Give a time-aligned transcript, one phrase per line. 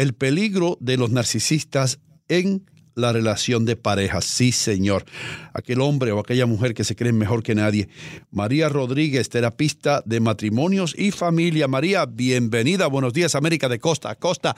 [0.00, 1.98] el peligro de los narcisistas
[2.28, 2.64] en
[2.94, 4.22] la relación de pareja.
[4.22, 5.04] Sí, señor.
[5.52, 7.90] Aquel hombre o aquella mujer que se cree mejor que nadie.
[8.30, 11.68] María Rodríguez, terapista de matrimonios y familia.
[11.68, 12.86] María, bienvenida.
[12.86, 14.56] Buenos días, América de costa a costa.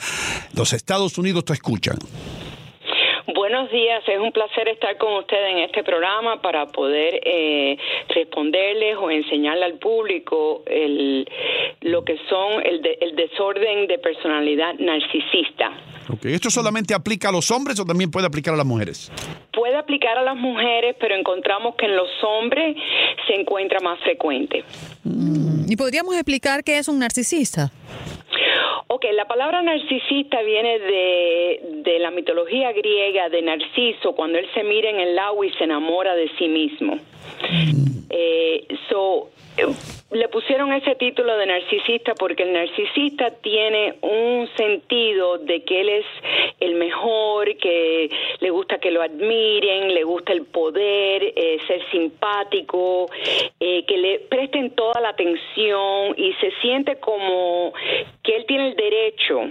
[0.55, 1.99] Los Estados Unidos te escuchan.
[3.53, 7.77] Buenos días, es un placer estar con ustedes en este programa para poder eh,
[8.09, 11.29] responderles o enseñarle al público el,
[11.83, 15.71] lo que son el, el desorden de personalidad narcisista.
[16.09, 16.33] Okay.
[16.33, 19.13] ¿Esto solamente aplica a los hombres o también puede aplicar a las mujeres?
[19.53, 22.75] Puede aplicar a las mujeres, pero encontramos que en los hombres
[23.27, 24.65] se encuentra más frecuente.
[25.05, 25.71] Mm.
[25.71, 27.71] ¿Y podríamos explicar qué es un narcisista?
[29.03, 34.63] Ok, la palabra narcisista viene de, de, la mitología griega de Narciso, cuando él se
[34.63, 37.01] mira en el agua y se enamora de sí mismo.
[38.11, 39.31] Eh, so,
[40.13, 45.89] le pusieron ese título de narcisista porque el narcisista tiene un sentido de que él
[45.89, 46.07] es
[46.61, 53.07] el mejor, que le gusta que lo admiren, le gusta el poder, eh, ser simpático,
[53.59, 54.52] eh, que le presten
[54.93, 57.73] toda la atención y se siente como
[58.23, 59.51] que él tiene el derecho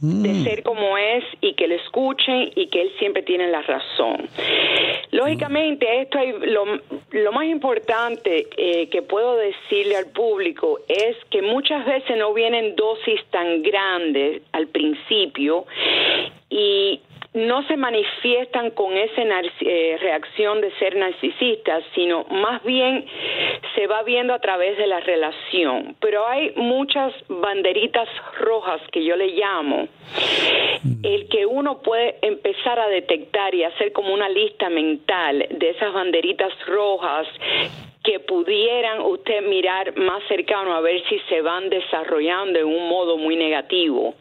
[0.00, 0.44] de mm.
[0.44, 4.28] ser como es y que le escuchen y que él siempre tiene la razón.
[5.10, 6.64] Lógicamente, esto hay, lo,
[7.12, 12.76] lo más importante eh, que puedo decirle al público es que muchas veces no vienen
[12.76, 15.66] dosis tan grandes al principio
[16.50, 17.00] y
[17.36, 19.22] no se manifiestan con esa
[19.60, 23.04] eh, reacción de ser narcisistas, sino más bien
[23.74, 25.94] se va viendo a través de la relación.
[26.00, 28.08] Pero hay muchas banderitas
[28.40, 29.86] rojas que yo le llamo,
[30.82, 31.04] mm.
[31.04, 35.92] el que uno puede empezar a detectar y hacer como una lista mental de esas
[35.92, 37.28] banderitas rojas
[38.02, 43.18] que pudieran usted mirar más cercano a ver si se van desarrollando en un modo
[43.18, 44.14] muy negativo.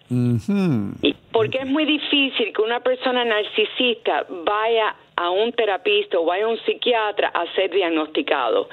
[1.36, 6.48] Porque es muy difícil que una persona narcisista vaya a un terapista o vaya a
[6.48, 8.70] un psiquiatra a ser diagnosticado.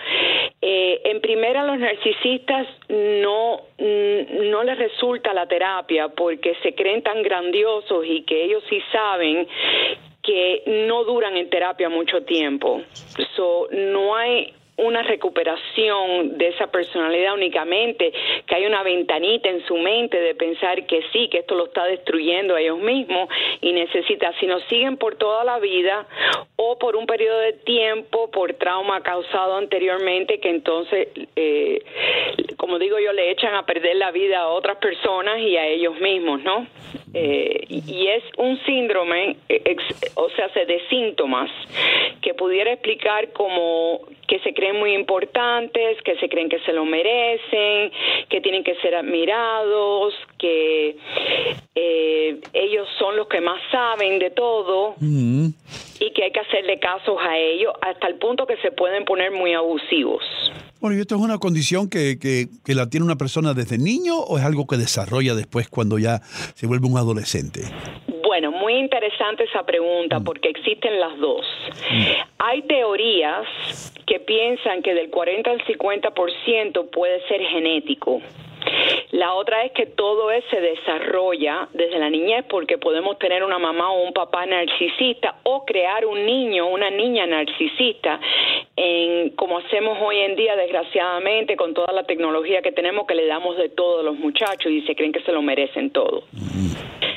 [0.61, 7.25] Eh, en primera, los narcisistas no, no les resulta la terapia porque se creen tan
[7.25, 9.49] grandiosos y que ellos sí saben
[10.23, 12.81] que no duran en terapia mucho tiempo.
[13.35, 18.13] So, no hay una recuperación de esa personalidad únicamente,
[18.47, 21.85] que hay una ventanita en su mente de pensar que sí, que esto lo está
[21.85, 23.29] destruyendo a ellos mismos
[23.61, 26.07] y necesita, si no siguen por toda la vida
[26.57, 31.83] o por un periodo de tiempo, por trauma causado anteriormente, que entonces, eh,
[32.57, 35.99] como digo yo, le echan a perder la vida a otras personas y a ellos
[36.01, 36.67] mismos, ¿no?
[37.15, 39.77] Eh, y es un síndrome, eh,
[40.15, 41.51] o sea, de síntomas
[42.23, 46.85] que pudiera explicar como que se creen muy importantes, que se creen que se lo
[46.85, 47.93] merecen,
[48.31, 50.97] que tienen que ser admirados, que
[51.75, 54.95] eh, ellos son los que más saben de todo.
[56.03, 59.31] Y que hay que hacerle casos a ellos hasta el punto que se pueden poner
[59.31, 60.25] muy abusivos.
[60.81, 64.19] Bueno, ¿y esto es una condición que, que, que, la tiene una persona desde niño
[64.19, 66.19] o es algo que desarrolla después cuando ya
[66.55, 67.61] se vuelve un adolescente?
[68.25, 70.25] Bueno, muy interesante esa pregunta mm.
[70.25, 71.47] porque existen las dos.
[71.91, 72.05] Mm.
[72.39, 78.21] Hay teorías que piensan que del 40 al 50% puede ser genético.
[79.13, 83.59] La otra es que todo eso se desarrolla desde la niñez porque podemos tener una
[83.59, 88.21] mamá o un papá narcisista o crear un niño una niña narcisista
[88.77, 93.27] en como hacemos hoy en día desgraciadamente con toda la tecnología que tenemos que le
[93.27, 96.25] damos de todo a los muchachos y se creen que se lo merecen todo.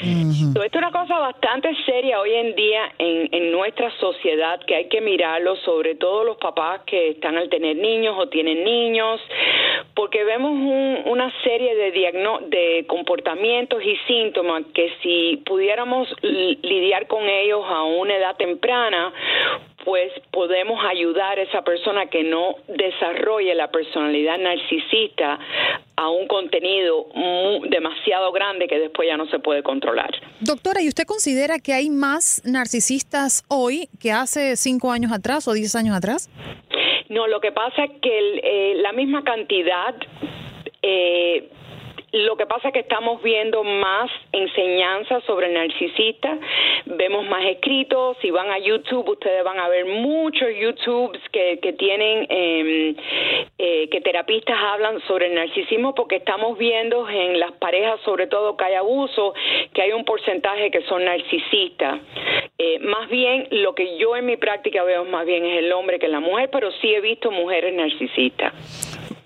[0.06, 4.88] Esto es una cosa bastante seria hoy en día en, en nuestra sociedad que hay
[4.88, 9.20] que mirarlo, sobre todo los papás que están al tener niños o tienen niños,
[9.94, 10.52] porque vemos
[11.06, 18.16] una serie de, de comportamientos y síntomas que si pudiéramos lidiar con ellos a una
[18.16, 19.14] edad temprana,
[19.84, 25.40] pues podemos ayudar a esa persona que no desarrolle la personalidad narcisista
[25.98, 27.08] a un contenido
[27.70, 30.12] demasiado grande que después ya no se puede controlar.
[30.42, 35.54] Doctora, ¿y usted considera que hay más narcisistas hoy que hace cinco años atrás o
[35.54, 36.30] diez años atrás?
[37.10, 39.96] No, lo que pasa es que eh, la misma cantidad
[40.82, 41.50] eh,
[42.16, 46.38] lo que pasa es que estamos viendo más enseñanzas sobre el narcisista,
[46.86, 51.74] vemos más escritos, si van a YouTube ustedes van a ver muchos YouTubes que, que
[51.74, 52.96] tienen, em,
[53.58, 58.56] eh, que terapistas hablan sobre el narcisismo porque estamos viendo en las parejas, sobre todo
[58.56, 59.34] que hay abuso,
[59.74, 62.02] que hay un porcentaje que son narcisistas.
[62.58, 66.00] Eh, más bien, lo que yo en mi práctica veo más bien es el hombre
[66.00, 68.54] que la mujer, pero sí he visto mujeres narcisistas.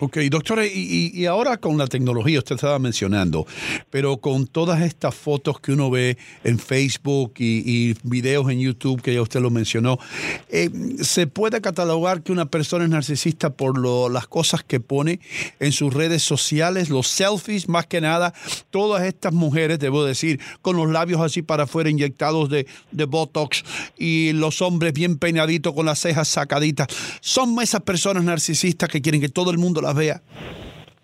[0.01, 3.45] Ok, doctora, y, ahora con la tecnología, usted estaba mencionando,
[3.89, 9.13] pero con todas estas fotos que uno ve en Facebook y, videos en YouTube, que
[9.13, 9.99] ya usted lo mencionó,
[10.47, 10.69] eh,
[11.01, 15.19] ¿se puede catalogar que una persona es narcisista por lo, las cosas que pone
[15.59, 18.33] en sus redes sociales, los selfies, más que nada,
[18.69, 23.65] todas estas mujeres, debo decir, con los labios así para afuera inyectados de, de Botox
[23.97, 26.87] y los hombres bien peinaditos con las cejas sacaditas,
[27.19, 30.21] son esas personas narcisistas que quieren que todo el mundo las vea?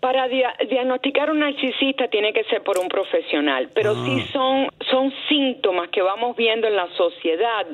[0.00, 4.28] Para diagnosticar un narcisista tiene que ser por un profesional, pero sí ah.
[4.32, 7.66] son, son síntomas que vamos viendo en la sociedad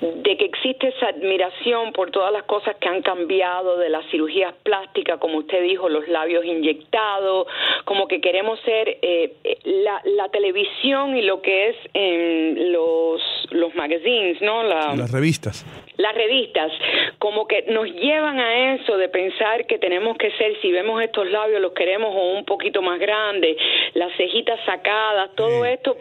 [0.00, 4.54] de que existe esa admiración por todas las cosas que han cambiado de las cirugías
[4.62, 7.46] plásticas, como usted dijo, los labios inyectados,
[7.84, 9.34] como que queremos ser eh,
[9.64, 13.20] la, la, televisión y lo que es en los,
[13.50, 14.62] los magazines, ¿no?
[14.62, 15.66] las revistas
[15.96, 16.72] las revistas
[17.18, 21.30] como que nos llevan a eso de pensar que tenemos que ser, si vemos estos
[21.30, 23.56] labios los queremos o un poquito más grandes,
[23.94, 25.96] las cejitas sacadas, todo esto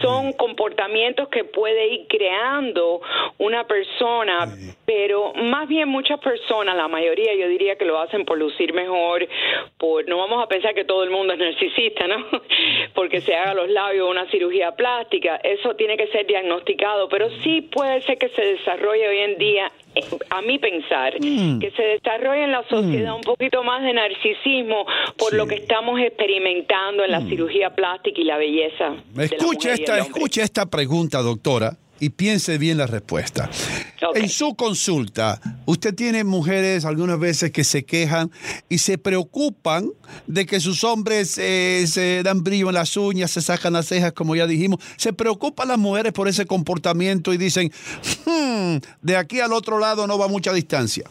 [0.00, 3.00] son comportamientos que puede ir creando
[3.38, 4.48] una persona,
[4.84, 9.26] pero más bien muchas personas, la mayoría yo diría que lo hacen por lucir mejor,
[9.78, 12.26] por no vamos a pensar que todo el mundo es narcisista, ¿no?
[12.94, 17.62] Porque se haga los labios una cirugía plástica, eso tiene que ser diagnosticado, pero sí
[17.62, 21.58] puede ser que se desarrolle hoy en día eh, a mi pensar, mm.
[21.58, 23.16] que se desarrolle en la sociedad mm.
[23.16, 24.86] un poquito más de narcisismo
[25.16, 27.28] por lo que estamos experimentando en la mm.
[27.28, 28.94] cirugía plástica y la belleza.
[29.18, 33.48] Escuche esta, escuche esta pregunta, doctora y piense bien la respuesta.
[34.14, 38.30] En su consulta, usted tiene mujeres algunas veces que se quejan
[38.68, 39.90] y se preocupan
[40.26, 44.12] de que sus hombres eh, se dan brillo en las uñas, se sacan las cejas,
[44.12, 44.80] como ya dijimos.
[44.96, 47.70] Se preocupan las mujeres por ese comportamiento y dicen,
[48.24, 51.04] hmm, de aquí al otro lado no va mucha distancia.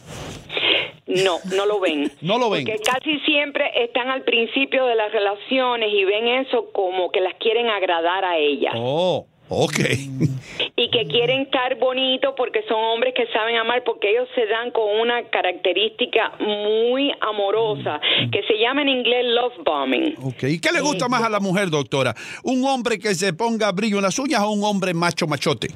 [1.06, 2.10] No, no lo ven.
[2.20, 2.64] no lo ven.
[2.64, 7.34] Porque casi siempre están al principio de las relaciones y ven eso como que las
[7.34, 8.74] quieren agradar a ellas.
[8.76, 9.26] Oh.
[9.48, 9.78] Ok.
[10.76, 14.70] Y que quieren estar bonitos porque son hombres que saben amar, porque ellos se dan
[14.72, 18.00] con una característica muy amorosa,
[18.32, 20.14] que se llama en inglés love bombing.
[20.22, 20.42] Ok.
[20.44, 22.14] ¿Y qué le gusta más a la mujer, doctora?
[22.42, 25.68] ¿Un hombre que se ponga brillo en las uñas o un hombre macho machote?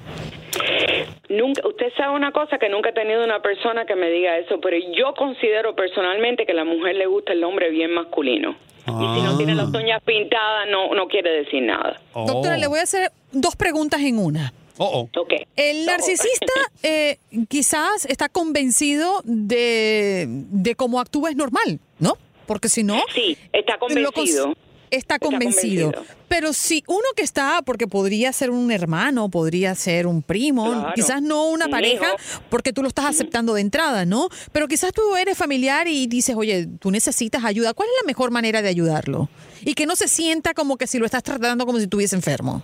[1.31, 4.61] Nunca, usted sabe una cosa que nunca he tenido una persona que me diga eso,
[4.61, 8.57] pero yo considero personalmente que a la mujer le gusta el hombre bien masculino.
[8.81, 9.79] Y si no tiene las ah.
[9.79, 12.01] uñas pintadas, no, no quiere decir nada.
[12.15, 14.53] Doctora, le voy a hacer dos preguntas en una.
[14.79, 15.27] Oh, oh.
[15.55, 17.19] El narcisista eh,
[17.49, 22.15] quizás está convencido de, de cómo actúa es normal, ¿no?
[22.47, 23.01] Porque si no...
[23.15, 24.55] Sí, está convencido
[24.91, 25.93] está convencido.
[26.29, 31.23] Pero si uno que está, porque podría ser un hermano, podría ser un primo, quizás
[31.23, 32.15] no una pareja,
[32.49, 34.29] porque tú lo estás aceptando de entrada, ¿no?
[34.53, 37.75] Pero quizás tú eres familiar y dices, oye, tú necesitas ayuda.
[37.75, 39.29] ¿Cuál es la mejor manera de ayudarlo?
[39.63, 42.63] Y que no se sienta como que si lo estás tratando como si estuviese enfermo.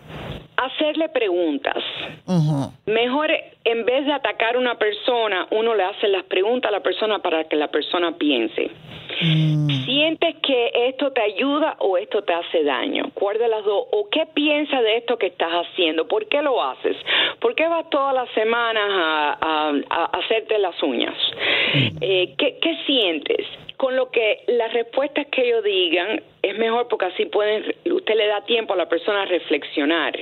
[0.56, 1.82] Hacerle preguntas.
[2.86, 3.30] Mejor,
[3.64, 7.18] en vez de atacar a una persona, uno le hace las preguntas a la persona
[7.18, 8.70] para que la persona piense.
[9.20, 9.68] Mm.
[9.84, 13.10] ¿Sientes que esto te ayuda o esto te hace daño?
[13.14, 13.84] ¿Cuál de las dos?
[13.92, 16.08] ¿O qué piensas de esto que estás haciendo?
[16.08, 16.96] ¿Por qué lo haces?
[17.40, 19.76] ¿Por qué vas todas las semanas a,
[20.12, 21.16] hacerte las uñas?
[21.74, 21.98] Mm.
[22.00, 23.46] Eh, ¿qué, ¿Qué sientes?
[23.76, 28.26] Con lo que las respuestas que ellos digan es mejor porque así pueden, usted le
[28.26, 30.16] da tiempo a la persona a reflexionar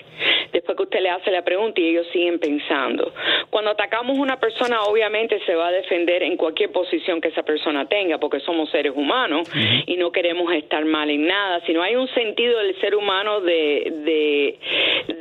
[0.54, 3.12] después que usted le hace la pregunta y ellos siguen pensando.
[3.50, 7.42] Cuando atacamos a una persona, obviamente se va a defender en cualquier posición que esa
[7.42, 9.49] persona tenga, porque somos seres humanos
[9.87, 13.92] y no queremos estar mal en nada, sino hay un sentido del ser humano de,
[14.04, 14.58] de,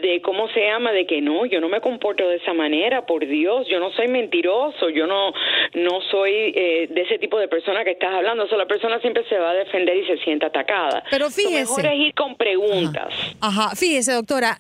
[0.04, 0.92] de, ¿cómo se llama?
[0.92, 4.08] De que no, yo no me comporto de esa manera, por Dios, yo no soy
[4.10, 5.32] mentiroso, yo no,
[5.74, 9.24] no soy eh, de ese tipo de persona que estás hablando, o la persona siempre
[9.30, 11.04] se va a defender y se siente atacada.
[11.10, 11.64] Pero fíjese.
[11.64, 13.14] Lo mejor es ir con preguntas.
[13.40, 13.76] Ajá.
[13.76, 14.58] fíjese, doctora.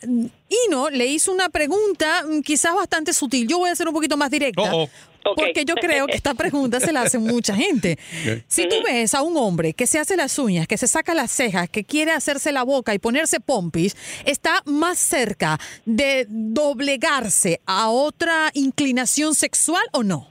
[0.68, 3.48] Ino le hizo una pregunta mm, quizás bastante sutil.
[3.48, 4.62] Yo voy a ser un poquito más directa.
[4.62, 4.90] Oh, oh.
[5.24, 7.98] Porque yo creo que esta pregunta se la hace mucha gente.
[8.48, 11.32] Si tú ves a un hombre que se hace las uñas, que se saca las
[11.32, 17.89] cejas, que quiere hacerse la boca y ponerse pompis, ¿está más cerca de doblegarse a
[17.89, 20.27] otra inclinación sexual o no?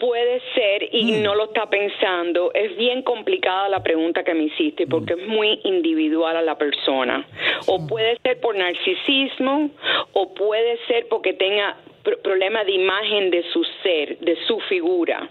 [0.00, 1.22] Puede ser y mm.
[1.22, 2.52] no lo está pensando.
[2.54, 7.26] Es bien complicada la pregunta que me hiciste porque es muy individual a la persona.
[7.66, 9.70] O puede ser por narcisismo
[10.12, 11.76] o puede ser porque tenga
[12.22, 15.28] problema de imagen de su ser, de su figura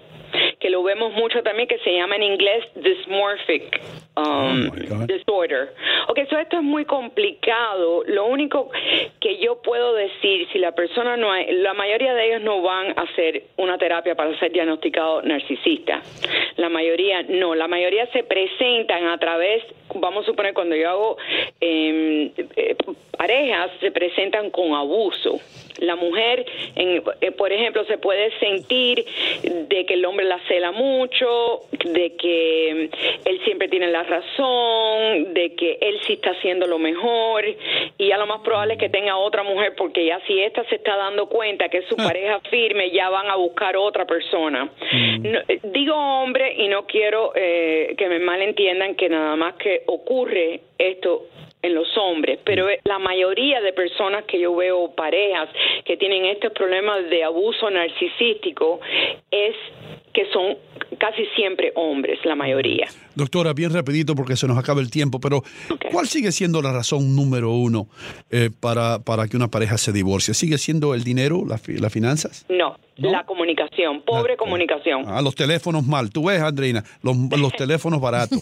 [0.59, 3.81] que lo vemos mucho también, que se llama en inglés dysmorphic
[4.15, 5.73] um, oh disorder.
[6.07, 8.03] Ok, so esto es muy complicado.
[8.07, 8.69] Lo único
[9.19, 12.97] que yo puedo decir, si la persona no hay, la mayoría de ellos no van
[12.97, 16.01] a hacer una terapia para ser diagnosticado narcisista.
[16.55, 19.63] La mayoría no, la mayoría se presentan a través,
[19.99, 21.17] vamos a suponer cuando yo hago
[21.59, 22.75] em, eh,
[23.17, 25.39] parejas, se presentan con abuso.
[25.79, 29.05] La mujer, en, eh, por ejemplo, se puede sentir
[29.43, 35.33] de que el hombre la cela mucho, de que mm, él siempre tiene la razón,
[35.33, 37.45] de que él sí está haciendo lo mejor
[37.97, 40.75] y ya lo más probable es que tenga otra mujer porque ya si esta se
[40.75, 42.03] está dando cuenta que es su ah.
[42.05, 44.65] pareja firme, ya van a buscar otra persona.
[44.65, 45.25] Mm.
[45.25, 50.61] Eh, digo hombre y no quiero eh, que me malentiendan que nada más que ocurre
[50.77, 51.25] esto
[51.61, 55.49] en los hombres, pero la mayoría de personas que yo veo, parejas
[55.85, 58.79] que tienen estos problemas de abuso narcisístico,
[59.31, 59.55] es
[60.13, 60.57] que son
[60.99, 62.87] casi siempre hombres, la mayoría.
[63.15, 65.43] Doctora, bien rapidito porque se nos acaba el tiempo, pero
[65.91, 67.87] ¿cuál sigue siendo la razón número uno
[68.31, 70.33] eh, para, para que una pareja se divorcie?
[70.33, 71.61] ¿Sigue siendo el dinero, las
[71.93, 72.45] finanzas?
[72.49, 75.03] No, la comunicación, pobre comunicación.
[75.07, 76.09] Ah, los teléfonos mal.
[76.09, 78.41] Tú ves, Andreina, los, los teléfonos baratos.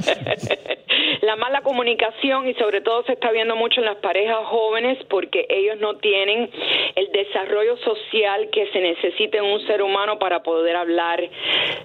[1.22, 5.46] la mala comunicación y sobre todo se está viendo mucho en las parejas jóvenes porque
[5.48, 6.50] ellos no tienen
[6.94, 11.20] el desarrollo social que se necesita en un ser humano para poder hablar